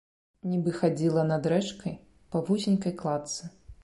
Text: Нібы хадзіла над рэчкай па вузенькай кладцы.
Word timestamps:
Нібы 0.51 0.71
хадзіла 0.77 1.25
над 1.31 1.43
рэчкай 1.53 1.93
па 2.37 2.41
вузенькай 2.47 2.97
кладцы. 3.03 3.51